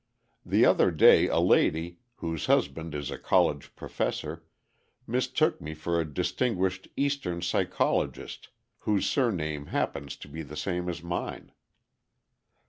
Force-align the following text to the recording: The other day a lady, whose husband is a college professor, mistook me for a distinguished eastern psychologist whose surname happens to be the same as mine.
The 0.43 0.65
other 0.65 0.89
day 0.89 1.27
a 1.27 1.37
lady, 1.37 1.99
whose 2.15 2.47
husband 2.47 2.95
is 2.95 3.11
a 3.11 3.19
college 3.19 3.71
professor, 3.75 4.43
mistook 5.05 5.61
me 5.61 5.75
for 5.75 6.01
a 6.01 6.11
distinguished 6.11 6.87
eastern 6.97 7.43
psychologist 7.43 8.49
whose 8.79 9.07
surname 9.07 9.67
happens 9.67 10.15
to 10.15 10.27
be 10.27 10.41
the 10.41 10.57
same 10.57 10.89
as 10.89 11.03
mine. 11.03 11.51